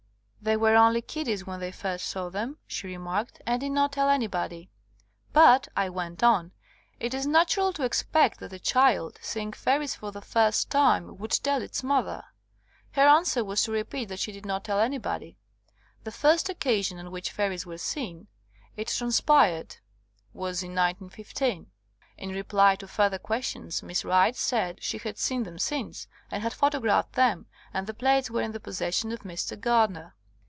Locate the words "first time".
10.19-11.19